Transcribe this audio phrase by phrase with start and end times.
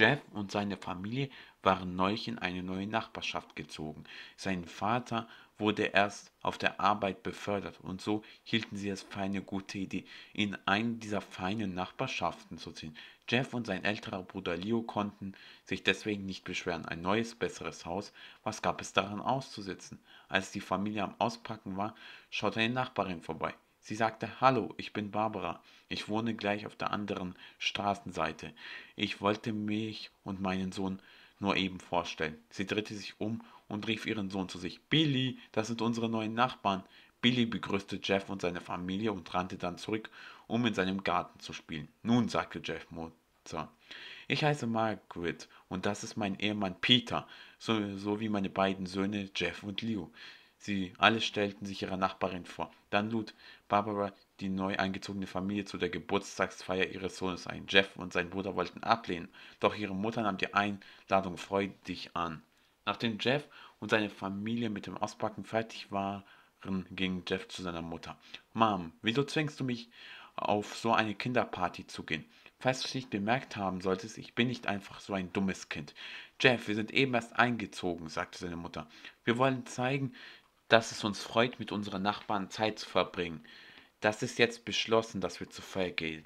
[0.00, 1.28] Jeff und seine Familie
[1.62, 4.04] waren neulich in eine neue Nachbarschaft gezogen.
[4.34, 5.28] Sein Vater
[5.58, 10.06] wurde erst auf der Arbeit befördert und so hielten sie es für eine gute Idee,
[10.32, 12.96] in eine dieser feinen Nachbarschaften zu ziehen.
[13.28, 15.34] Jeff und sein älterer Bruder Leo konnten
[15.66, 16.86] sich deswegen nicht beschweren.
[16.86, 20.00] Ein neues, besseres Haus, was gab es daran auszusetzen?
[20.30, 21.94] Als die Familie am Auspacken war,
[22.30, 23.54] schaute eine Nachbarin vorbei.
[23.80, 25.62] Sie sagte, Hallo, ich bin Barbara.
[25.88, 28.52] Ich wohne gleich auf der anderen Straßenseite.
[28.94, 31.00] Ich wollte mich und meinen Sohn
[31.38, 32.38] nur eben vorstellen.
[32.50, 34.80] Sie drehte sich um und rief ihren Sohn zu sich.
[34.82, 36.84] Billy, das sind unsere neuen Nachbarn.
[37.22, 40.10] Billy begrüßte Jeff und seine Familie und rannte dann zurück,
[40.46, 41.88] um in seinem Garten zu spielen.
[42.02, 43.70] Nun, sagte Jeff Mutter,
[44.28, 47.26] ich heiße Margaret und das ist mein Ehemann Peter,
[47.58, 50.12] so, so wie meine beiden Söhne Jeff und Leo.
[50.62, 52.70] Sie alle stellten sich ihrer Nachbarin vor.
[52.90, 53.32] Dann lud
[53.66, 57.64] Barbara die neu eingezogene Familie zu der Geburtstagsfeier ihres Sohnes ein.
[57.66, 62.42] Jeff und sein Bruder wollten ablehnen, doch ihre Mutter nahm die Einladung freudig an.
[62.84, 63.48] Nachdem Jeff
[63.78, 66.24] und seine Familie mit dem Auspacken fertig waren,
[66.90, 68.18] ging Jeff zu seiner Mutter.
[68.52, 69.88] Mom, wieso zwingst du mich,
[70.36, 72.26] auf so eine Kinderparty zu gehen?
[72.58, 75.94] Falls du es nicht bemerkt haben solltest, ich bin nicht einfach so ein dummes Kind.
[76.38, 78.86] Jeff, wir sind eben erst eingezogen, sagte seine Mutter.
[79.24, 80.12] Wir wollen zeigen,
[80.70, 83.44] dass es uns freut, mit unseren Nachbarn Zeit zu verbringen.
[84.00, 86.24] Das ist jetzt beschlossen, dass wir zur Feier gehen.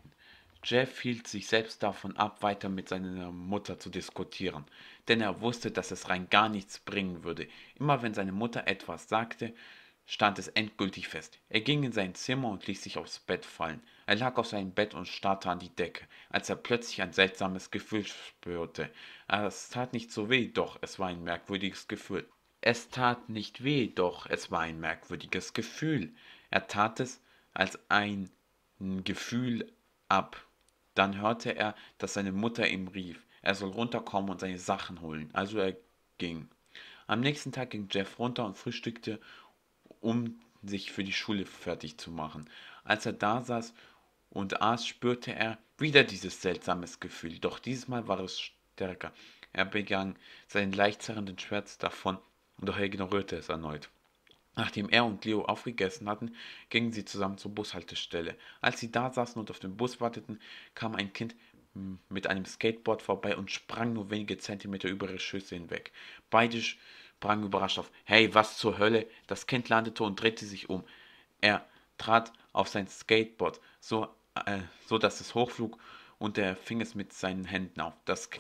[0.63, 4.65] Jeff hielt sich selbst davon ab, weiter mit seiner Mutter zu diskutieren,
[5.09, 7.49] denn er wusste, dass es rein gar nichts bringen würde.
[7.75, 9.55] Immer wenn seine Mutter etwas sagte,
[10.07, 11.39] stand es endgültig fest.
[11.49, 13.83] Er ging in sein Zimmer und ließ sich aufs Bett fallen.
[14.07, 17.71] Er lag auf seinem Bett und starrte an die Decke, als er plötzlich ein seltsames
[17.71, 18.91] Gefühl spürte.
[19.27, 22.29] Es tat nicht so weh, doch es war ein merkwürdiges Gefühl.
[22.67, 26.15] Es tat nicht weh, doch es war ein merkwürdiges Gefühl.
[26.49, 27.21] Er tat es,
[27.53, 28.31] als ein
[29.05, 29.71] Gefühl
[30.09, 30.43] ab.
[30.95, 35.29] Dann hörte er, dass seine Mutter ihm rief, er soll runterkommen und seine Sachen holen.
[35.35, 35.77] Also er
[36.17, 36.49] ging.
[37.07, 39.21] Am nächsten Tag ging Jeff runter und frühstückte,
[40.01, 42.49] um sich für die Schule fertig zu machen.
[42.83, 43.75] Als er da saß
[44.31, 49.13] und aß, spürte er wieder dieses seltsames Gefühl, doch diesmal war es stärker.
[49.53, 50.17] Er begann
[50.49, 52.17] seinen leicht zerrenden Schmerz davon,
[52.67, 53.91] doch er ignorierte es erneut.
[54.57, 56.35] Nachdem er und Leo aufgegessen hatten,
[56.69, 58.37] gingen sie zusammen zur Bushaltestelle.
[58.61, 60.41] Als sie da saßen und auf den Bus warteten,
[60.75, 61.35] kam ein Kind
[62.09, 65.91] mit einem Skateboard vorbei und sprang nur wenige Zentimeter über ihre Schüsse hinweg.
[66.31, 67.91] Beide sprangen überrascht auf.
[68.05, 69.09] Hey, was zur Hölle?
[69.27, 70.85] Das Kind landete und drehte sich um.
[71.41, 71.67] Er
[71.99, 74.07] trat auf sein Skateboard, so,
[74.47, 75.79] äh, so dass es hochflug
[76.19, 77.95] und er fing es mit seinen Händen auf.
[78.05, 78.31] Das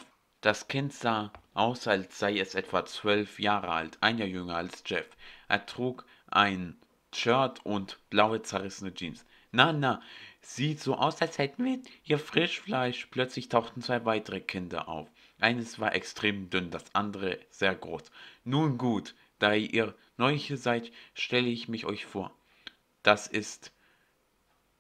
[0.44, 4.82] das Kind sah aus, als sei es etwa zwölf Jahre alt, ein Jahr jünger als
[4.86, 5.08] Jeff.
[5.48, 6.76] Er trug ein
[7.14, 9.24] Shirt und blaue zerrissene Jeans.
[9.52, 10.02] Na, na,
[10.40, 13.06] sieht so aus, als hätten wir hier Frischfleisch.
[13.06, 15.08] Plötzlich tauchten zwei weitere Kinder auf.
[15.38, 18.02] Eines war extrem dünn, das andere sehr groß.
[18.44, 22.32] Nun gut, da ihr neu hier seid, stelle ich mich euch vor.
[23.02, 23.72] Das ist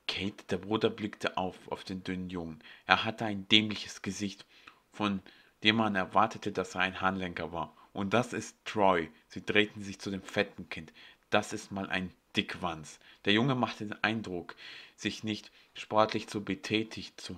[0.08, 2.62] Kate, der Bruder blickte auf auf den dünnen Jungen.
[2.86, 4.44] Er hatte ein dämliches Gesicht,
[4.90, 5.22] von
[5.64, 7.74] dem man erwartete, dass er ein Handlenker war.
[7.92, 9.08] Und das ist Troy.
[9.28, 10.92] Sie drehten sich zu dem fetten Kind.
[11.30, 13.00] Das ist mal ein Dickwanz.
[13.24, 14.54] Der Junge machte den Eindruck,
[14.94, 17.36] sich nicht sportlich zu betätigt zu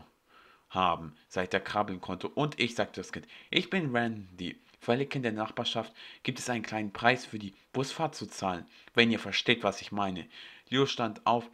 [0.70, 2.28] haben, seit er krabbeln konnte.
[2.28, 4.59] Und ich, sagte das Kind, ich bin Randy.
[4.81, 5.92] Für alle Kinder der Nachbarschaft
[6.22, 9.92] gibt es einen kleinen Preis für die Busfahrt zu zahlen, wenn ihr versteht, was ich
[9.92, 10.26] meine.
[10.69, 11.48] Leo stand auf,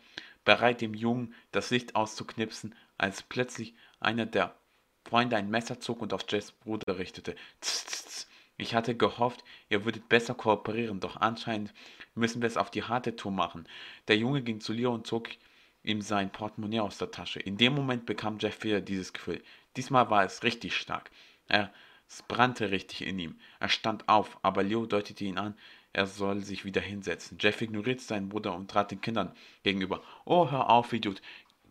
[0.44, 4.54] bereit dem Jungen das Licht auszuknipsen, als plötzlich einer der
[5.04, 7.34] Freunde ein Messer zog und auf Jess Bruder richtete.
[7.60, 8.28] Tss, tss, tss.
[8.56, 11.72] Ich hatte gehofft, ihr würdet besser kooperieren, doch anscheinend
[12.14, 13.66] müssen wir es auf die harte Tour machen.
[14.08, 15.28] Der Junge ging zu Leo und zog
[15.82, 17.40] ihm sein Portemonnaie aus der Tasche.
[17.40, 19.42] In dem Moment bekam Jeff wieder dieses Gefühl.
[19.76, 21.10] Diesmal war es richtig stark.
[21.48, 21.72] Er,
[22.08, 23.38] es brannte richtig in ihm.
[23.58, 25.56] Er stand auf, aber Leo deutete ihn an,
[25.92, 27.38] er soll sich wieder hinsetzen.
[27.40, 30.02] Jeff ignorierte seinen Bruder und trat den Kindern gegenüber.
[30.24, 31.20] Oh, hör auf, Idiot.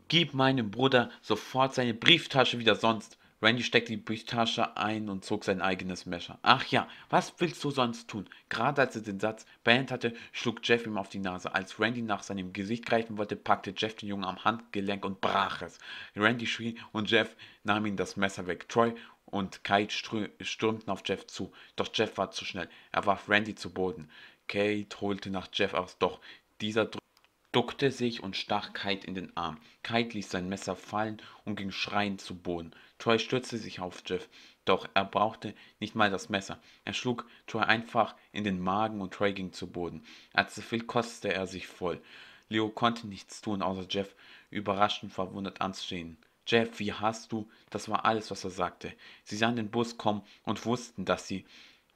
[0.09, 3.17] Gib meinem Bruder sofort seine Brieftasche wieder, sonst.
[3.41, 6.37] Randy steckte die Brieftasche ein und zog sein eigenes Messer.
[6.43, 8.29] Ach ja, was willst du sonst tun?
[8.49, 11.55] Gerade als er den Satz beendet hatte, schlug Jeff ihm auf die Nase.
[11.55, 15.63] Als Randy nach seinem Gesicht greifen wollte, packte Jeff den Jungen am Handgelenk und brach
[15.63, 15.79] es.
[16.15, 18.69] Randy schrie und Jeff nahm ihm das Messer weg.
[18.69, 18.93] Troy
[19.25, 22.69] und Kate stürmten auf Jeff zu, doch Jeff war zu schnell.
[22.91, 24.09] Er warf Randy zu Boden.
[24.47, 26.19] Kate holte nach Jeff aus, doch
[26.59, 26.91] dieser
[27.51, 29.59] duckte sich und stach Kite in den Arm.
[29.83, 32.71] Kite ließ sein Messer fallen und ging schreiend zu Boden.
[32.97, 34.29] Troy stürzte sich auf Jeff,
[34.65, 36.59] doch er brauchte nicht mal das Messer.
[36.85, 40.03] Er schlug Troy einfach in den Magen und Troy ging zu Boden.
[40.33, 42.01] Als so viel kostete er sich voll.
[42.47, 44.15] Leo konnte nichts tun, außer Jeff
[44.49, 46.17] überrascht und verwundert anstehen.
[46.45, 47.49] Jeff, wie hast du?
[47.69, 48.93] Das war alles, was er sagte.
[49.23, 51.45] Sie sahen den Bus kommen und wussten, dass sie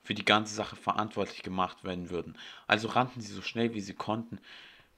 [0.02, 2.38] für die ganze Sache verantwortlich gemacht werden würden.
[2.68, 4.40] Also rannten sie so schnell wie sie konnten.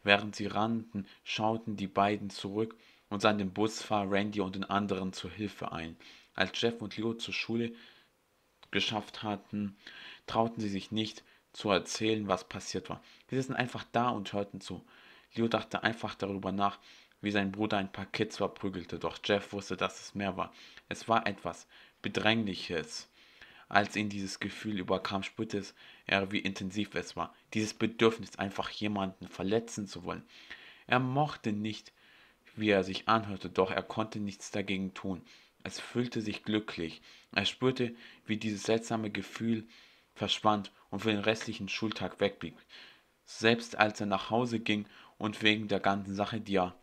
[0.08, 2.78] Während sie rannten, schauten die beiden zurück
[3.10, 5.98] und sahen den Busfahrer Randy und den anderen zur Hilfe ein.
[6.34, 7.74] Als Jeff und Leo zur Schule
[8.72, 9.76] geschafft hatten,
[10.26, 13.04] trauten sie sich nicht zu erzählen, was passiert war.
[13.30, 14.82] Sie saßen einfach da und hörten zu.
[15.34, 16.80] Leo dachte einfach darüber nach,
[17.20, 20.54] wie sein Bruder ein paar Kids verprügelte, doch Jeff wusste, dass es mehr war.
[20.88, 21.68] Es war etwas
[22.02, 23.10] Bedrängliches.
[23.68, 25.58] Als ihn dieses Gefühl überkam, spürte
[26.08, 27.36] er, wie intensiv es war.
[27.54, 30.24] Dieses Bedürfnis, einfach jemanden verletzen zu wollen.
[30.88, 31.94] Er mochte nicht,
[32.56, 35.22] wie er sich anhörte, doch er konnte nichts dagegen tun.
[35.64, 37.02] Es fühlte sich glücklich.
[37.36, 37.94] Er spürte,
[38.26, 39.68] wie dieses seltsame Gefühl
[40.16, 42.58] verschwand und für den restlichen Schultag wegblieb.
[43.26, 44.88] Selbst als er nach Hause ging
[45.18, 46.76] und wegen der ganzen Sache, die er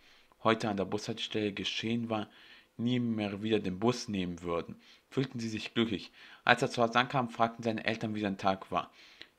[0.42, 2.28] heute an der Bushaltestelle geschehen war,
[2.76, 4.76] nie mehr wieder den Bus nehmen würden,
[5.10, 6.12] fühlten sie sich glücklich.
[6.44, 8.92] Als er zu Hause ankam, fragten seine Eltern, wie sein Tag war.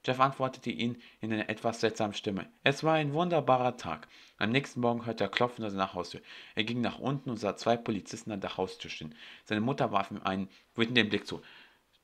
[0.05, 2.47] Jeff antwortete ihnen in einer etwas seltsamen Stimme.
[2.63, 4.07] Es war ein wunderbarer Tag.
[4.37, 6.21] Am nächsten Morgen hörte er Klopfen an seiner Haustür.
[6.53, 9.15] Er ging nach unten und sah zwei Polizisten an der Haustür stehen.
[9.45, 11.41] Seine Mutter warf ihm einen wütenden Blick zu.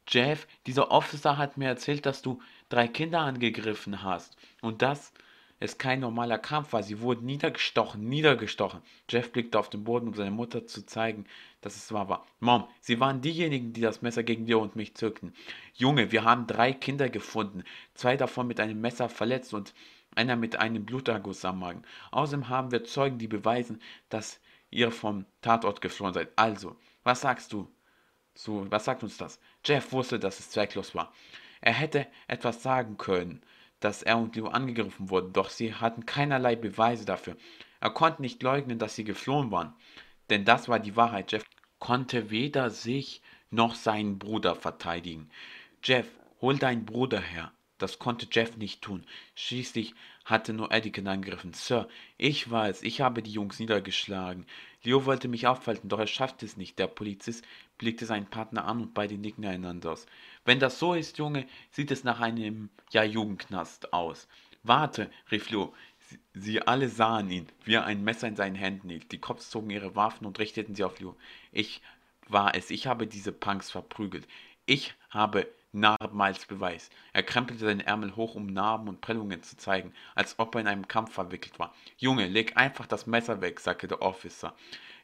[0.07, 4.35] Jeff, dieser Officer hat mir erzählt, dass du drei Kinder angegriffen hast.
[4.61, 5.13] Und das
[5.61, 6.81] es kein normaler Kampf war.
[6.81, 8.81] Sie wurden niedergestochen, niedergestochen.
[9.07, 11.25] Jeff blickte auf den Boden, um seiner Mutter zu zeigen,
[11.61, 12.25] dass es wahr war.
[12.39, 15.33] Mom, sie waren diejenigen, die das Messer gegen dir und mich zückten.
[15.75, 17.63] Junge, wir haben drei Kinder gefunden,
[17.93, 19.75] zwei davon mit einem Messer verletzt und
[20.15, 21.83] einer mit einem Bluterguss am Magen.
[22.09, 23.79] Außerdem haben wir Zeugen, die beweisen,
[24.09, 24.39] dass
[24.71, 26.29] ihr vom Tatort geflohen seid.
[26.37, 27.71] Also, was sagst du?
[28.33, 29.39] So, was sagt uns das?
[29.63, 31.13] Jeff wusste, dass es zwecklos war.
[31.61, 33.43] Er hätte etwas sagen können,
[33.81, 37.35] dass er und Leo angegriffen wurden, doch sie hatten keinerlei Beweise dafür.
[37.81, 39.73] Er konnte nicht leugnen, dass sie geflohen waren,
[40.29, 41.31] denn das war die Wahrheit.
[41.31, 41.43] Jeff
[41.79, 45.29] konnte weder sich noch seinen Bruder verteidigen.
[45.83, 46.07] Jeff,
[46.39, 47.51] hol deinen Bruder her.
[47.77, 49.03] Das konnte Jeff nicht tun.
[49.33, 51.53] Schließlich hatte nur Anakin angegriffen.
[51.53, 51.87] Sir,
[52.19, 52.83] ich war es.
[52.83, 54.45] Ich habe die Jungs niedergeschlagen.
[54.83, 56.77] Leo wollte mich aufhalten, doch er schaffte es nicht.
[56.77, 57.43] Der Polizist
[57.79, 60.05] blickte seinen Partner an und beide nicken einander aus.
[60.45, 64.27] Wenn das so ist, Junge, sieht es nach einem ja Jugendknast aus.
[64.63, 65.73] Warte, rief Leo.
[66.33, 69.11] Sie alle sahen ihn, wie er ein Messer in seinen Händen hielt.
[69.11, 71.15] Die Cops zogen ihre Waffen und richteten sie auf Leo.
[71.51, 71.81] Ich
[72.27, 72.69] war es.
[72.69, 74.27] Ich habe diese Punks verprügelt.
[74.65, 76.89] Ich habe Narben als Beweis.
[77.13, 80.67] Er krempelte seine Ärmel hoch, um Narben und Prellungen zu zeigen, als ob er in
[80.67, 81.73] einem Kampf verwickelt war.
[81.97, 84.53] Junge, leg einfach das Messer weg, sagte der Officer.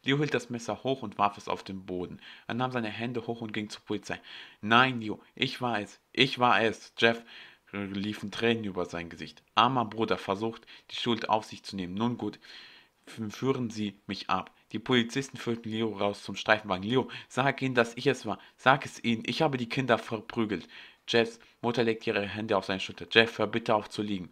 [0.08, 2.22] Leo hielt das Messer hoch und warf es auf den Boden.
[2.48, 4.22] Er nahm seine Hände hoch und ging zur Polizei.
[4.62, 6.00] Nein, Leo, ich war es.
[6.14, 6.94] Ich war es.
[6.98, 7.22] Jeff
[7.74, 9.44] liefen Tränen über sein Gesicht.
[9.54, 11.94] Armer Bruder versucht, die Schuld auf sich zu nehmen.
[11.94, 12.40] Nun gut,
[13.06, 14.56] führen Sie mich ab.
[14.72, 16.88] Die Polizisten führten Leo raus zum Streifenwagen.
[16.88, 18.40] Leo, sag ihnen, dass ich es war.
[18.56, 19.24] Sag es ihnen.
[19.26, 20.70] Ich habe die Kinder verprügelt.
[21.10, 23.08] Jeffs Mutter legte ihre Hände auf seine Schulter.
[23.12, 24.32] Jeff, hör bitte auf zu liegen.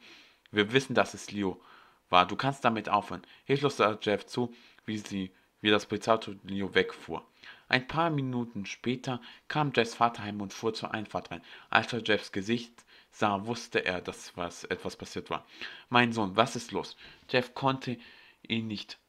[0.51, 1.61] Wir wissen, dass es Leo
[2.09, 2.25] war.
[2.25, 3.23] Du kannst damit aufhören.
[3.43, 4.53] Hilflos sah Jeff zu,
[4.85, 5.33] wie sie,
[5.65, 7.25] wie das Polizeiauto Leo wegfuhr.
[7.69, 11.41] Ein paar Minuten später kam Jeffs Vater heim und fuhr zur Einfahrt rein.
[11.71, 15.43] Als er Jeffs Gesicht sah, wusste er, dass was, etwas passiert war.
[15.89, 16.95] Mein Sohn, was ist los?
[17.29, 17.97] Jeff konnte
[18.47, 18.99] ihn nicht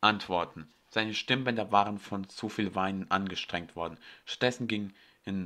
[0.00, 0.68] antworten.
[0.90, 3.98] Seine Stimmbänder waren von zu viel Weinen angestrengt worden.
[4.26, 4.92] Stattdessen ging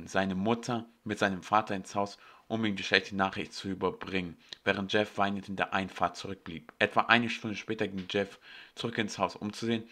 [0.05, 4.93] seine Mutter mit seinem Vater ins Haus, um ihm die schlechte Nachricht zu überbringen, während
[4.93, 6.71] Jeff weinend in der Einfahrt zurückblieb.
[6.77, 8.39] Etwa eine Stunde später ging Jeff
[8.75, 9.89] zurück ins Haus, um zu sehen,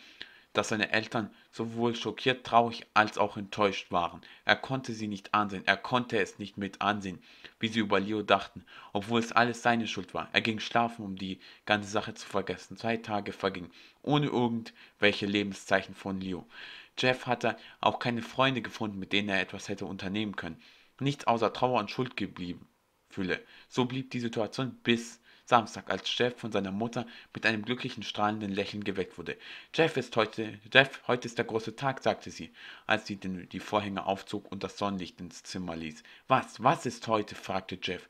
[0.53, 4.21] dass seine Eltern sowohl schockiert, traurig als auch enttäuscht waren.
[4.45, 7.21] Er konnte sie nicht ansehen, er konnte es nicht mit ansehen,
[7.59, 10.29] wie sie über Leo dachten, obwohl es alles seine Schuld war.
[10.31, 12.77] Er ging schlafen, um die ganze Sache zu vergessen.
[12.77, 16.47] Zwei Tage vergingen, ohne irgendwelche Lebenszeichen von Leo.
[16.97, 20.61] Jeff hatte auch keine Freunde gefunden, mit denen er etwas hätte unternehmen können.
[20.99, 22.67] Nichts außer Trauer und Schuld geblieben.
[23.09, 23.39] Fühle.
[23.69, 28.51] So blieb die Situation bis Samstag, als Jeff von seiner Mutter mit einem glücklichen, strahlenden
[28.51, 29.37] Lächeln geweckt wurde.
[29.73, 32.53] Jeff ist heute, Jeff, heute ist der große Tag, sagte sie,
[32.87, 36.03] als sie den, die Vorhänge aufzog und das Sonnenlicht ins Zimmer ließ.
[36.27, 37.35] Was, was ist heute?
[37.35, 38.07] fragte Jeff,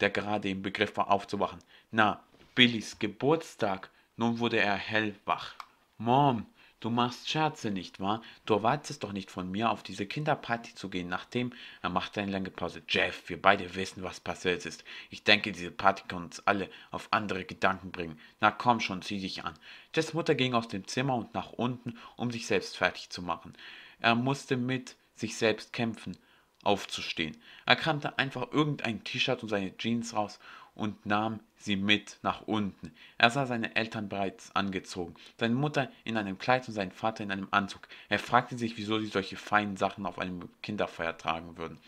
[0.00, 1.60] der gerade im Begriff war aufzuwachen.
[1.90, 2.22] Na,
[2.54, 3.90] Billys Geburtstag.
[4.16, 5.54] Nun wurde er hellwach.
[5.96, 6.44] Mom,
[6.80, 8.22] Du machst Scherze, nicht wahr?
[8.46, 12.30] Du erwartest doch nicht von mir, auf diese Kinderparty zu gehen, nachdem er machte eine
[12.30, 12.82] lange Pause.
[12.88, 14.84] Jeff, wir beide wissen, was passiert ist.
[15.10, 18.20] Ich denke, diese Party kann uns alle auf andere Gedanken bringen.
[18.40, 19.58] Na komm schon, zieh dich an.
[19.92, 23.54] Jeffs Mutter ging aus dem Zimmer und nach unten, um sich selbst fertig zu machen.
[23.98, 26.16] Er musste mit sich selbst kämpfen,
[26.62, 27.36] aufzustehen.
[27.66, 30.38] Er kramte einfach irgendein T-Shirt und seine Jeans raus
[30.78, 32.92] und nahm sie mit nach unten.
[33.18, 37.32] Er sah seine Eltern bereits angezogen, seine Mutter in einem Kleid und seinen Vater in
[37.32, 37.88] einem Anzug.
[38.08, 41.78] Er fragte sich, wieso sie solche feinen Sachen auf einem Kinderfeier tragen würden.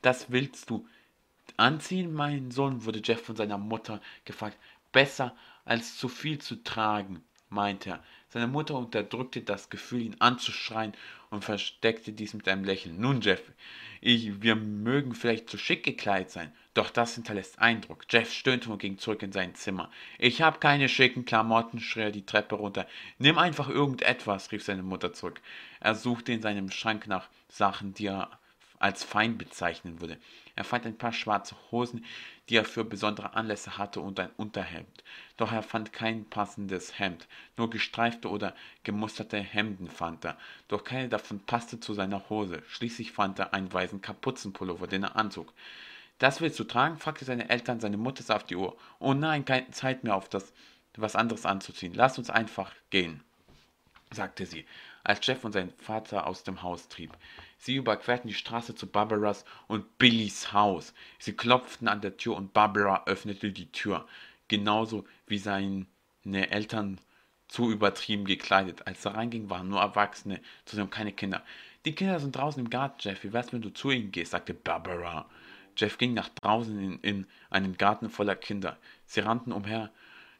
[0.00, 0.88] Das willst du
[1.58, 2.84] anziehen, mein Sohn?
[2.86, 4.58] wurde Jeff von seiner Mutter gefragt.
[4.90, 8.04] Besser als zu viel zu tragen, meinte er.
[8.32, 10.94] Seine Mutter unterdrückte das Gefühl, ihn anzuschreien
[11.30, 13.00] und versteckte dies mit einem Lächeln.
[13.00, 13.42] Nun, Jeff,
[14.00, 18.04] ich, wir mögen vielleicht zu schick gekleidet sein, doch das hinterlässt Eindruck.
[18.08, 19.90] Jeff stöhnte und ging zurück in sein Zimmer.
[20.18, 22.86] Ich habe keine schicken Klamotten, schrie er die Treppe runter.
[23.18, 25.40] Nimm einfach irgendetwas, rief seine Mutter zurück.
[25.80, 28.30] Er suchte in seinem Schrank nach Sachen, die er
[28.78, 30.18] als fein bezeichnen würde.
[30.60, 32.04] Er fand ein paar schwarze Hosen,
[32.50, 35.02] die er für besondere Anlässe hatte, und ein Unterhemd.
[35.38, 37.28] Doch er fand kein passendes Hemd.
[37.56, 40.36] Nur gestreifte oder gemusterte Hemden fand er.
[40.68, 42.62] Doch keine davon passte zu seiner Hose.
[42.68, 45.50] Schließlich fand er einen weißen Kapuzenpullover, den er anzog.
[46.18, 46.98] Das willst du tragen?
[46.98, 47.80] fragte seine Eltern.
[47.80, 48.76] Seine Mutter sah auf die Uhr.
[48.98, 50.52] Oh nein, keine Zeit mehr auf das,
[50.94, 51.94] was anderes anzuziehen.
[51.94, 53.24] Lass uns einfach gehen,
[54.10, 54.66] sagte sie
[55.04, 57.16] als Jeff und sein Vater aus dem Haus trieb.
[57.62, 60.94] Sie überquerten die Straße zu Barbaras und Billys Haus.
[61.18, 64.06] Sie klopften an der Tür und Barbara öffnete die Tür,
[64.48, 65.86] genauso wie seine
[66.24, 66.98] Eltern
[67.48, 68.86] zu übertrieben gekleidet.
[68.86, 71.44] Als er reinging, waren nur Erwachsene, zudem keine Kinder.
[71.84, 73.24] Die Kinder sind draußen im Garten, Jeff.
[73.24, 74.30] Wie wär's, wenn du zu ihnen gehst?
[74.30, 75.28] sagte Barbara.
[75.76, 78.78] Jeff ging nach draußen in, in einen Garten voller Kinder.
[79.04, 79.90] Sie rannten umher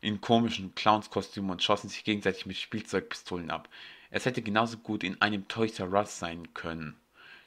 [0.01, 3.69] in komischen Clownskostümen und schossen sich gegenseitig mit Spielzeugpistolen ab.
[4.11, 6.97] Es hätte genauso gut in einem Toys R Us sein können.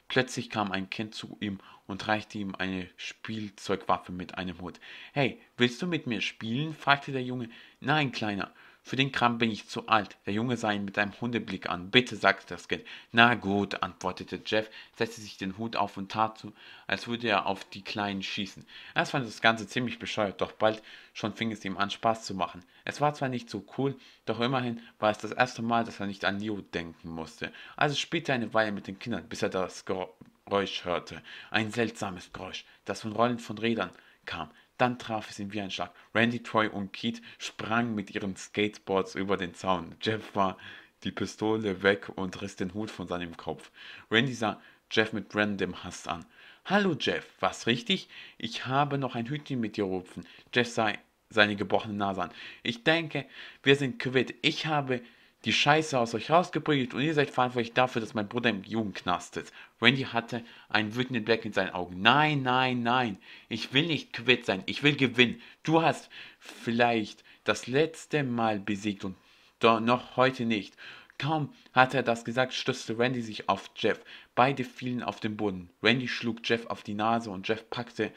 [0.08, 4.80] Plötzlich kam ein Kind zu ihm und reichte ihm eine Spielzeugwaffe mit einem Hut.
[5.12, 6.74] Hey, willst du mit mir spielen?
[6.74, 7.48] fragte der Junge.
[7.80, 8.52] Nein, Kleiner,
[8.86, 10.18] für den Kram bin ich zu alt.
[10.26, 11.90] Der Junge sah ihn mit einem Hundeblick an.
[11.90, 12.84] Bitte, sagte das Kind.
[13.12, 16.52] Na gut, antwortete Jeff, setzte sich den Hut auf und tat so,
[16.86, 18.66] als würde er auf die Kleinen schießen.
[18.94, 20.82] Erst fand das Ganze ziemlich bescheuert, doch bald
[21.14, 22.62] schon fing es ihm an, Spaß zu machen.
[22.84, 26.06] Es war zwar nicht so cool, doch immerhin war es das erste Mal, dass er
[26.06, 27.50] nicht an Leo denken musste.
[27.76, 31.22] Also spielte er eine Weile mit den Kindern, bis er das Geräusch hörte.
[31.50, 33.92] Ein seltsames Geräusch, das von Rollen von Rädern
[34.26, 34.50] kam.
[34.78, 35.92] Dann traf es ihn wie ein Schlag.
[36.14, 39.94] Randy, Troy und Keith sprangen mit ihren Skateboards über den Zaun.
[40.00, 40.56] Jeff war
[41.04, 43.70] die Pistole weg und riss den Hut von seinem Kopf.
[44.10, 46.24] Randy sah Jeff mit random Hass an.
[46.64, 48.08] Hallo Jeff, was richtig?
[48.38, 50.26] Ich habe noch ein Hütchen mit dir rupfen.
[50.52, 50.92] Jeff sah
[51.30, 52.30] seine gebrochene Nase an.
[52.62, 53.26] Ich denke,
[53.62, 54.34] wir sind quitt.
[54.42, 55.02] Ich habe
[55.44, 59.36] die Scheiße aus euch rausgeprügelt und ihr seid verantwortlich dafür, dass mein Bruder im Jugendknast
[59.36, 59.52] ist.
[59.80, 62.00] Randy hatte einen wütenden Blick in seinen Augen.
[62.00, 63.18] Nein, nein, nein.
[63.48, 64.62] Ich will nicht quitt sein.
[64.66, 65.40] Ich will gewinnen.
[65.62, 66.08] Du hast
[66.38, 69.16] vielleicht das letzte Mal besiegt und
[69.58, 70.76] doch noch heute nicht.
[71.18, 74.00] Kaum hatte er das gesagt, stützte Randy sich auf Jeff.
[74.34, 75.68] Beide fielen auf den Boden.
[75.82, 78.12] Randy schlug Jeff auf die Nase und Jeff packte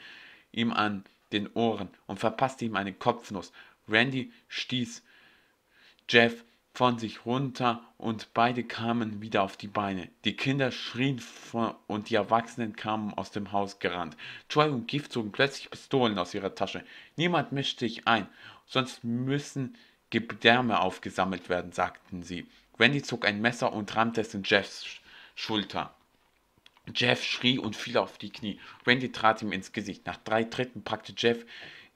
[0.50, 3.52] ihm an den Ohren und verpasste ihm einen Kopfnuss.
[3.86, 5.02] Randy stieß
[6.08, 6.42] Jeff
[6.78, 10.08] von sich runter und beide kamen wieder auf die Beine.
[10.24, 11.20] Die Kinder schrien
[11.88, 14.16] und die Erwachsenen kamen aus dem Haus gerannt.
[14.48, 16.84] Troy und Gift zogen plötzlich Pistolen aus ihrer Tasche.
[17.16, 18.28] Niemand mischte sich ein,
[18.64, 19.76] sonst müssen
[20.10, 22.46] Gedärme aufgesammelt werden, sagten sie.
[22.76, 24.86] Wendy zog ein Messer und rammte es in Jeffs
[25.34, 25.92] Schulter.
[26.94, 28.60] Jeff schrie und fiel auf die Knie.
[28.86, 30.06] Randy trat ihm ins Gesicht.
[30.06, 31.44] Nach drei Tritten packte Jeff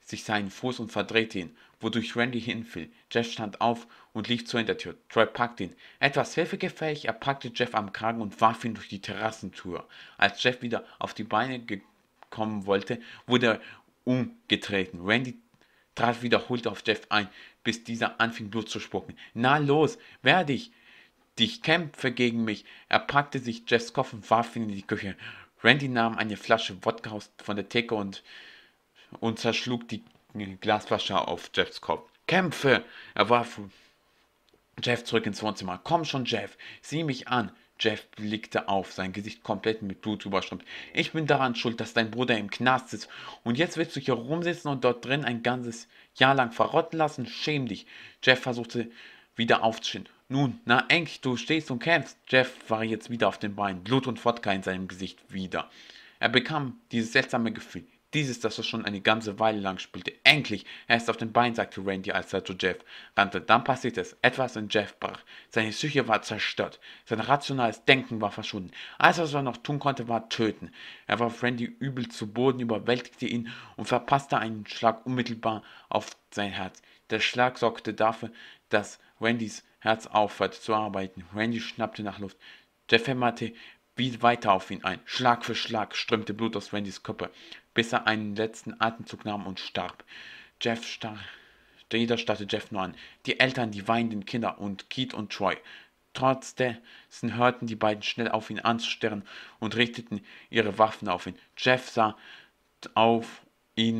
[0.01, 2.91] sich seinen Fuß und verdrehte ihn, wodurch Randy hinfiel.
[3.11, 4.95] Jeff stand auf und lief zur Hintertür.
[5.09, 5.75] Troy packte ihn.
[5.99, 9.87] Etwas hilfegefähig, er packte Jeff am Kragen und warf ihn durch die Terrassentür.
[10.17, 11.61] Als Jeff wieder auf die Beine
[12.29, 13.61] kommen wollte, wurde er
[14.05, 15.01] umgetreten.
[15.05, 15.37] Randy
[15.95, 17.27] trat wiederholt auf Jeff ein,
[17.63, 19.15] bis dieser anfing Blut zu spucken.
[19.33, 20.71] Na los, wer dich?
[21.37, 22.65] Dich kämpfe gegen mich.
[22.89, 25.15] Er packte sich Jeffs Kopf und warf ihn in die Küche.
[25.63, 28.23] Randy nahm eine Flasche Wodka von der Theke und
[29.19, 32.09] und zerschlug die Glasflasche auf Jeffs Kopf.
[32.27, 32.83] Kämpfe!
[33.13, 33.59] Er warf
[34.81, 35.79] Jeff zurück ins Wohnzimmer.
[35.83, 37.51] Komm schon, Jeff, sieh mich an.
[37.79, 40.63] Jeff blickte auf, sein Gesicht komplett mit Blut überströmt.
[40.93, 43.09] Ich bin daran schuld, dass dein Bruder im Knast ist.
[43.43, 47.25] Und jetzt willst du hier rumsitzen und dort drin ein ganzes Jahr lang verrotten lassen?
[47.25, 47.85] Schäm dich.
[48.21, 48.89] Jeff versuchte
[49.35, 50.07] wieder aufzustehen.
[50.29, 52.17] Nun, na Enk, du stehst und kämpfst.
[52.27, 55.69] Jeff war jetzt wieder auf den Beinen, Blut und Wodka in seinem Gesicht wieder.
[56.19, 57.85] Er bekam dieses seltsame Gefühl.
[58.13, 60.13] Dieses, das er schon eine ganze Weile lang spielte.
[60.23, 62.77] Endlich, er ist auf den Beinen, sagte Randy, als er zu Jeff
[63.17, 63.41] rannte.
[63.41, 64.15] Dann passierte es.
[64.21, 65.21] Etwas in Jeff brach.
[65.49, 66.79] Seine Psyche war zerstört.
[67.05, 68.71] Sein rationales Denken war verschwunden.
[68.99, 70.71] Alles, was er noch tun konnte, war töten.
[71.07, 76.51] Er warf Randy übel zu Boden, überwältigte ihn und verpasste einen Schlag unmittelbar auf sein
[76.51, 76.81] Herz.
[77.09, 78.31] Der Schlag sorgte dafür,
[78.69, 81.25] dass Randys Herz aufhörte zu arbeiten.
[81.35, 82.37] Randy schnappte nach Luft.
[82.89, 83.53] Jeff hämmerte
[83.95, 84.99] wie weiter auf ihn ein.
[85.05, 87.29] Schlag für Schlag strömte Blut aus Randys Körper,
[87.73, 90.03] bis er einen letzten Atemzug nahm und starb.
[90.61, 91.19] Jeff starr.
[91.91, 92.95] Jeder starrte Jeff nur an.
[93.27, 95.55] Die Eltern, die weinenden Kinder und Keith und Troy.
[96.13, 96.77] Trotzdem
[97.21, 99.23] hörten die beiden schnell auf ihn anzustarren
[99.59, 101.37] und richteten ihre Waffen auf ihn.
[101.57, 102.17] Jeff sah
[102.95, 103.42] auf
[103.75, 103.99] ihn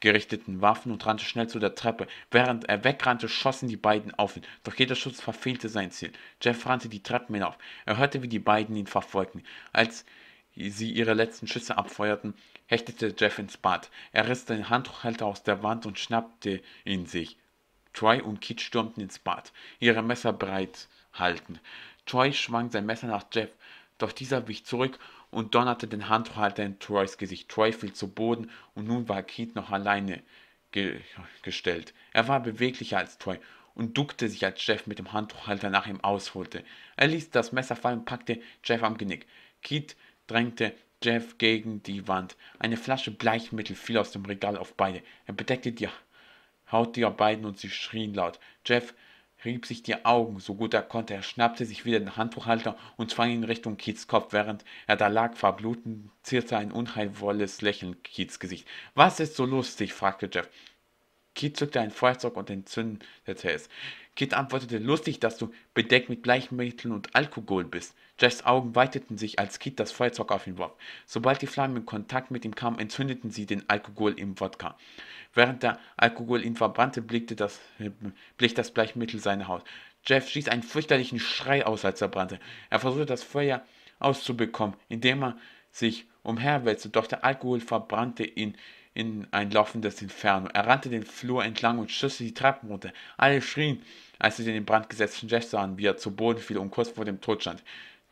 [0.00, 2.06] gerichteten Waffen und rannte schnell zu der Treppe.
[2.30, 4.44] Während er wegrannte, schossen die beiden auf ihn.
[4.62, 6.12] Doch jeder Schuss verfehlte sein Ziel.
[6.40, 7.58] Jeff rannte die Treppen hinauf.
[7.86, 9.42] Er hörte, wie die beiden ihn verfolgten.
[9.72, 10.04] Als
[10.54, 12.34] sie ihre letzten Schüsse abfeuerten,
[12.66, 13.90] hechtete Jeff ins Bad.
[14.12, 17.36] Er riss den Handtuchhalter aus der Wand und schnappte ihn sich.
[17.94, 21.60] Troy und Kit stürmten ins Bad, ihre Messer breit haltend.
[22.06, 23.50] Troy schwang sein Messer nach Jeff,
[23.98, 24.98] doch dieser wich zurück
[25.30, 27.48] und donnerte den Handtuchhalter in Troys Gesicht.
[27.48, 30.22] Troy fiel zu Boden und nun war Keith noch alleine
[30.72, 31.00] ge
[31.42, 31.94] gestellt.
[32.12, 33.38] Er war beweglicher als Troy
[33.74, 36.64] und duckte sich, als Jeff mit dem Handtuchhalter nach ihm ausholte.
[36.96, 39.26] Er ließ das Messer fallen und packte Jeff am Genick.
[39.62, 42.36] Keith drängte Jeff gegen die Wand.
[42.58, 45.02] Eine Flasche Bleichmittel fiel aus dem Regal auf beide.
[45.26, 45.88] Er bedeckte die
[46.72, 48.40] Haut der beiden und sie schrien laut.
[48.66, 48.94] Jeff
[49.44, 51.14] rieb sich die Augen, so gut er konnte.
[51.14, 54.32] Er schnappte sich wieder den Handtuchhalter und zwang ihn Richtung Keats Kopf.
[54.32, 58.66] Während er da lag, verblutend, zierte ein unheilvolles Lächeln Keats Gesicht.
[58.94, 59.92] Was ist so lustig?
[59.92, 60.48] fragte Jeff.
[61.38, 63.68] Kit zückte ein Feuerzeug und entzündete es.
[64.18, 67.94] Kit antwortete, lustig, dass du bedeckt mit Bleichmitteln und Alkohol bist.
[68.18, 70.72] Jeffs Augen weiteten sich, als Kit das Feuerzeug auf ihn warf.
[71.06, 74.76] Sobald die Flammen in Kontakt mit ihm kamen, entzündeten sie den Alkohol im Wodka.
[75.34, 77.60] Während der Alkohol ihn verbrannte, blickte das,
[78.36, 79.62] blich das Bleichmittel seine Haut.
[80.04, 82.40] Jeff stieß einen fürchterlichen Schrei aus, als er brannte.
[82.70, 83.62] Er versuchte das Feuer
[84.00, 85.36] auszubekommen, indem er
[85.70, 88.56] sich umherwälzte, doch der Alkohol verbrannte ihn
[88.98, 90.48] in ein laufendes Inferno.
[90.52, 92.92] Er rannte den Flur entlang und schüsste die Treppen runter.
[93.16, 93.80] Alle schrien,
[94.18, 96.88] als sie den in Brand gesetzten Jeff sahen, wie er zu Boden fiel und kurz
[96.88, 97.62] vor dem Tod stand.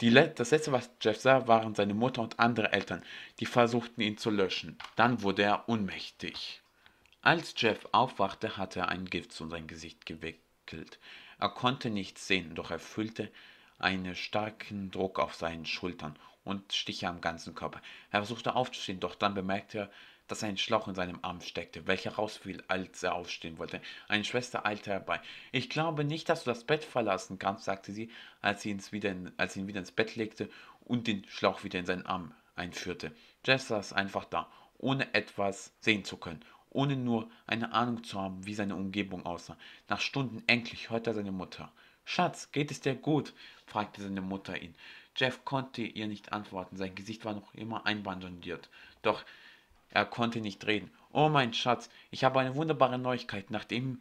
[0.00, 3.02] Le das letzte, was Jeff sah, waren seine Mutter und andere Eltern,
[3.40, 4.78] die versuchten ihn zu löschen.
[4.94, 6.62] Dann wurde er ohnmächtig.
[7.20, 11.00] Als Jeff aufwachte, hatte er ein Gift zu sein Gesicht gewickelt.
[11.40, 13.32] Er konnte nichts sehen, doch er fühlte
[13.80, 17.82] einen starken Druck auf seinen Schultern und Stiche am ganzen Körper.
[18.12, 19.90] Er versuchte aufzustehen, doch dann bemerkte er,
[20.28, 23.80] dass ein Schlauch in seinem Arm steckte, welcher rausfiel, als er aufstehen wollte.
[24.08, 25.20] Eine Schwester eilte herbei.
[25.52, 28.10] Ich glaube nicht, dass du das Bett verlassen kannst, sagte sie,
[28.42, 30.48] als sie, wieder in, als sie ihn wieder ins Bett legte
[30.84, 33.12] und den Schlauch wieder in seinen Arm einführte.
[33.44, 38.46] Jess saß einfach da, ohne etwas sehen zu können, ohne nur eine Ahnung zu haben,
[38.46, 39.56] wie seine Umgebung aussah.
[39.88, 41.72] Nach Stunden endlich hörte er seine Mutter.
[42.04, 43.34] Schatz, geht es dir gut?
[43.66, 44.74] fragte seine Mutter ihn.
[45.16, 48.68] Jeff konnte ihr nicht antworten, sein Gesicht war noch immer einbandagiert.
[49.02, 49.24] Doch
[49.90, 50.90] er konnte nicht reden.
[51.12, 53.50] Oh mein Schatz, ich habe eine wunderbare Neuigkeit.
[53.50, 54.00] Nachdem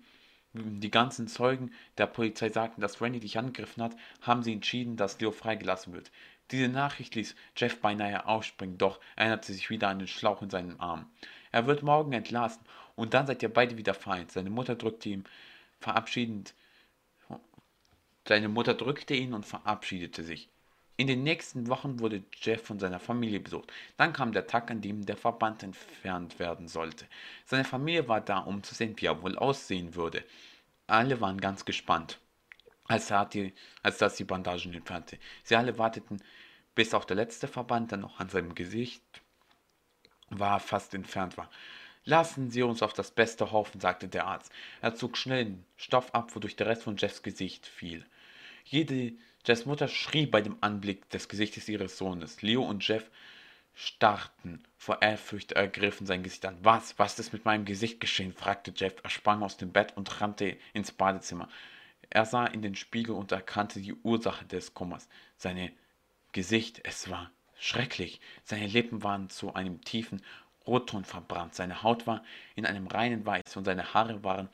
[0.54, 5.20] die ganzen Zeugen der Polizei sagten, dass Randy dich angegriffen hat, haben sie entschieden, dass
[5.20, 6.12] Leo freigelassen wird.
[6.52, 10.80] Diese Nachricht ließ Jeff beinahe aufspringen, doch erinnerte sich wieder an den Schlauch in seinem
[10.80, 11.10] Arm.
[11.52, 12.62] Er wird morgen entlassen
[12.96, 14.32] und dann seid ihr beide wieder vereint.
[14.32, 15.24] Seine Mutter drückte ihm
[15.80, 16.54] verabschiedend.
[18.28, 20.50] Seine Mutter drückte ihn und verabschiedete sich.
[20.98, 23.72] In den nächsten Wochen wurde Jeff von seiner Familie besucht.
[23.98, 27.06] Dann kam der Tag, an dem der Verband entfernt werden sollte.
[27.46, 30.24] Seine Familie war da, um zu sehen, wie er wohl aussehen würde.
[30.88, 32.20] Alle waren ganz gespannt,
[32.86, 33.54] als, er die,
[33.84, 35.18] als das die Bandagen entfernte.
[35.44, 36.22] Sie alle warteten,
[36.76, 39.04] bis auch der letzte Verband, der noch an seinem Gesicht
[40.30, 41.50] war, fast entfernt war.
[42.06, 44.52] Lassen Sie uns auf das Beste hoffen, sagte der Arzt.
[44.82, 48.06] Er zog schnell den Stoff ab, wodurch der Rest von Jeffs Gesicht fiel.
[48.64, 49.14] Jede
[49.46, 52.42] Jeffs Mutter schrie bei dem Anblick des Gesichtes ihres Sohnes.
[52.42, 53.12] Leo und Jeff
[53.76, 56.58] starrten vor Ehrfurcht ergriffen sein Gesicht an.
[56.64, 56.98] Was?
[56.98, 58.34] Was ist mit meinem Gesicht geschehen?
[58.34, 58.96] fragte Jeff.
[59.04, 61.48] Er sprang aus dem Bett und rannte ins Badezimmer.
[62.10, 65.08] Er sah in den Spiegel und erkannte die Ursache des Kummers.
[65.38, 65.72] Sein
[66.32, 67.30] Gesicht, es war
[67.60, 68.22] schrecklich.
[68.44, 70.24] Seine Lippen waren zu einem tiefen
[70.66, 71.54] Rotton verbrannt.
[71.54, 72.24] Seine Haut war
[72.56, 74.50] in einem reinen Weiß und seine Haare waren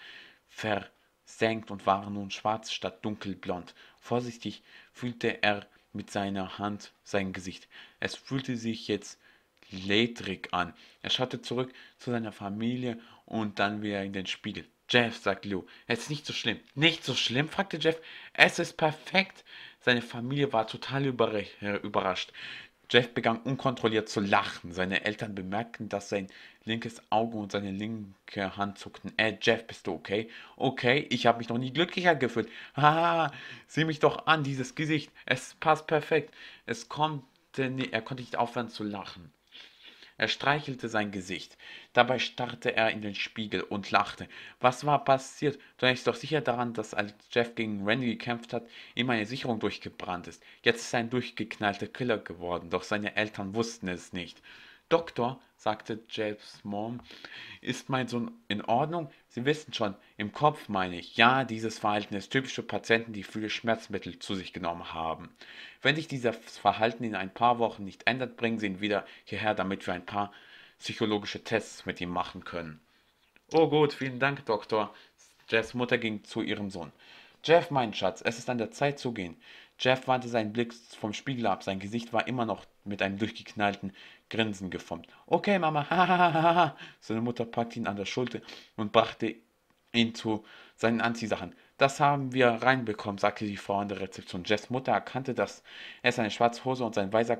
[0.50, 0.86] ver
[1.26, 3.74] senkt und waren nun schwarz statt dunkelblond.
[4.00, 7.68] Vorsichtig fühlte er mit seiner Hand sein Gesicht.
[8.00, 9.20] Es fühlte sich jetzt
[9.70, 10.74] ledrig an.
[11.02, 14.66] Er schaute zurück zu seiner Familie und dann wieder in den Spiegel.
[14.90, 16.60] Jeff, sagt Lou, es ist nicht so schlimm.
[16.76, 17.48] Nicht so schlimm?
[17.48, 18.02] fragte Jeff.
[18.34, 19.46] Es ist perfekt.
[19.80, 22.34] Seine Familie war total überrascht.
[22.92, 24.74] Jeff begann unkontrolliert zu lachen.
[24.74, 26.28] Seine Eltern bemerkten, dass sein
[26.66, 29.18] linkes Auge und seine linke Hand zuckten.
[29.18, 30.30] Äh, Jeff, bist du okay?
[30.58, 32.50] Okay, ich habe mich noch nie glücklicher gefühlt.
[32.76, 33.32] Haha,
[33.68, 35.10] sieh mich doch an, dieses Gesicht.
[35.26, 36.36] Es passt perfekt.
[36.66, 36.90] Es
[37.58, 39.32] nie, er konnte nicht aufhören zu lachen.
[40.22, 41.58] Er streichelte sein Gesicht.
[41.94, 44.28] Dabei starrte er in den Spiegel und lachte.
[44.60, 45.56] Was war passiert?
[45.78, 49.60] Du denkst doch sicher daran, dass als Jeff gegen Randy gekämpft hat, ihm eine Sicherung
[49.60, 50.44] durchgebrannt ist.
[50.62, 54.40] Jetzt ist er ein durchgeknallter Killer geworden, doch seine Eltern wussten es nicht.
[54.92, 57.00] Doktor, sagte Jeffs Mom,
[57.62, 59.10] ist mein Sohn in Ordnung?
[59.30, 61.16] Sie wissen schon, im Kopf meine ich.
[61.16, 65.30] Ja, dieses Verhalten ist typisch für Patienten, die viele Schmerzmittel zu sich genommen haben.
[65.82, 69.54] Wenn sich dieses Verhalten in ein paar Wochen nicht ändert, bringen Sie ihn wieder hierher,
[69.54, 70.34] damit wir ein paar
[70.78, 72.82] psychologische Tests mit ihm machen können.
[73.54, 74.94] Oh gut, vielen Dank, Doktor.
[75.48, 76.92] Jeffs Mutter ging zu ihrem Sohn.
[77.46, 79.38] Jeff, mein Schatz, es ist an der Zeit zu gehen.
[79.80, 81.64] Jeff wandte seinen Blick vom Spiegel ab.
[81.64, 83.94] Sein Gesicht war immer noch mit einem durchgeknallten
[84.32, 85.08] Grinsen geformt.
[85.28, 86.76] Okay, Mama, hahaha.
[87.00, 88.40] Seine Mutter packte ihn an der Schulter
[88.78, 89.36] und brachte
[89.94, 90.44] ihn zu
[90.76, 91.54] seinen Anziehsachen.
[91.78, 94.44] Das haben wir reinbekommen, sagte die Frau an der Rezeption.
[94.46, 95.64] Jeffs Mutter erkannte, dass
[96.02, 97.40] es eine schwarze Hose und sein weißer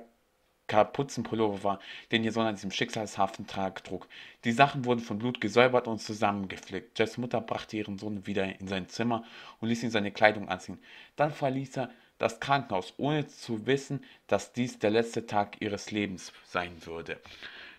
[0.68, 1.80] Kapuzenpullover war,
[2.12, 4.08] den ihr Sohn an diesem schicksalshaften Tag trug.
[4.46, 6.98] Die Sachen wurden von Blut gesäubert und zusammengeflickt.
[6.98, 9.24] Jeffs Mutter brachte ihren Sohn wieder in sein Zimmer
[9.60, 10.80] und ließ ihn seine Kleidung anziehen.
[11.16, 11.90] Dann verließ er
[12.22, 17.20] das Krankenhaus, ohne zu wissen, dass dies der letzte Tag ihres Lebens sein würde.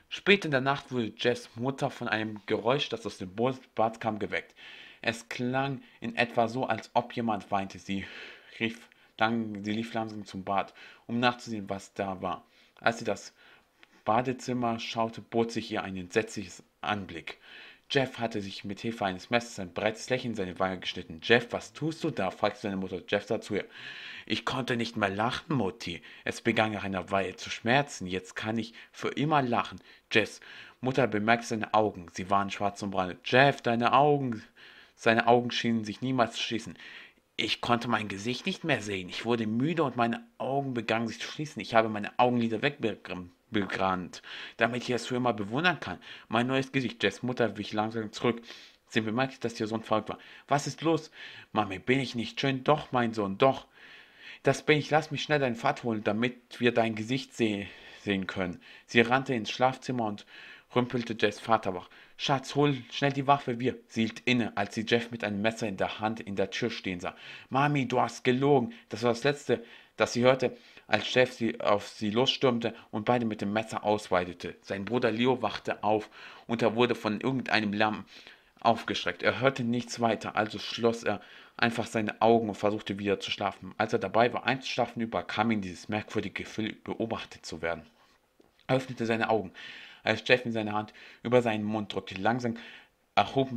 [0.09, 3.31] Spät in der Nacht wurde Jess Mutter von einem Geräusch, das aus dem
[3.77, 4.57] Bad kam, geweckt.
[5.01, 7.79] Es klang in etwa so, als ob jemand weinte.
[7.79, 8.05] Sie
[8.59, 10.75] rief lang, sie lief langsam zum Bad,
[11.07, 12.45] um nachzusehen, was da war.
[12.81, 13.33] Als sie das
[14.05, 17.39] Badezimmer schaute, bot sich ihr ein entsetzliches Anblick.
[17.95, 21.21] Jeff hatte sich mit Hilfe eines Messers ein breites Lächeln in seine Wange geschnitten.
[21.23, 22.31] Jeff, was tust du da?
[22.31, 23.03] fragte seine Mutter.
[23.07, 23.67] Jeff sah zu ihr.
[24.25, 26.01] Ich konnte nicht mehr lachen, Mutti.
[26.25, 28.07] Es begann nach einer Weile zu schmerzen.
[28.07, 29.79] Jetzt kann ich für immer lachen.
[30.11, 30.41] Jess,
[30.81, 32.07] Mutter bemerkte seine Augen.
[32.13, 33.21] Sie waren schwarz und brannend.
[33.27, 34.43] Jeff, deine Augen.
[34.97, 36.79] Seine Augen schienen sich niemals zu schließen.
[37.37, 39.11] Ich konnte mein Gesicht nicht mehr sehen.
[39.11, 41.61] Ich wurde müde und meine Augen begannen sich zu schließen.
[41.61, 44.23] Ich habe meine Augenlider wegbekommen bekannt,
[44.57, 45.99] damit ich es für immer bewundern kann.
[46.29, 47.03] Mein neues Gesicht.
[47.03, 48.43] Jess Mutter wich langsam zurück.
[48.89, 50.19] Sie bemerkte, dass ihr Sohn verrückt war.
[50.49, 51.11] Was ist los?
[51.53, 52.65] Mami, bin ich nicht schön?
[52.65, 53.67] Doch, mein Sohn, doch.
[54.43, 54.91] Das bin ich.
[54.91, 57.69] Lass mich schnell deinen Vater holen, damit wir dein Gesicht seh
[58.03, 58.61] sehen können.
[58.87, 60.27] Sie rannte ins Schlafzimmer und
[60.75, 61.89] rümpelte Jess Vater wach.
[62.17, 63.79] Schatz, hol schnell die Waffe, wir.
[63.89, 66.71] Sie hielt inne, als sie Jeff mit einem Messer in der Hand in der Tür
[66.71, 67.17] stehen sah.
[67.49, 68.73] Mami, du hast gelogen.
[68.89, 69.65] Das war das Letzte,
[69.97, 74.57] das sie hörte als Chef sie auf sie losstürmte und beide mit dem Messer ausweidete.
[74.63, 76.11] Sein Bruder Leo wachte auf
[76.47, 78.05] und er wurde von irgendeinem Lärm
[78.61, 79.23] aufgeschreckt.
[79.23, 81.21] Er hörte nichts weiter, also schloss er
[81.57, 83.75] einfach seine Augen und versuchte wieder zu schlafen.
[83.79, 87.85] Als er dabei war einzuschlafen, überkam ihn dieses merkwürdige Gefühl, beobachtet zu werden.
[88.67, 89.53] Er öffnete seine Augen,
[90.03, 90.93] als Jeff in seine Hand
[91.23, 92.15] über seinen Mund drückte.
[92.15, 92.57] Langsam
[93.15, 93.51] erhob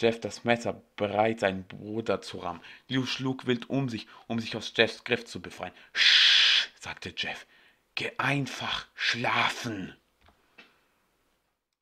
[0.00, 2.60] Jeff das Messer, bereit, seinen Bruder zu rammen.
[2.88, 5.72] Leo schlug wild um sich, um sich aus Jeffs Griff zu befreien.
[5.92, 6.37] Sch
[6.80, 7.46] sagte Jeff.
[7.94, 9.96] Geh einfach schlafen.